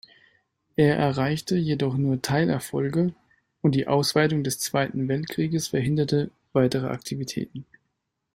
[0.77, 3.13] Er erreichte jedoch nur Teilerfolge,
[3.61, 7.67] und die Ausweitung des Zweiten Weltkrieges verhinderte weitere Aktivitäten.